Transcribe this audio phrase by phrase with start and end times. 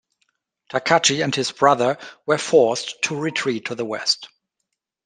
[0.71, 4.29] Takauji and his brother were forced to retreat to the west.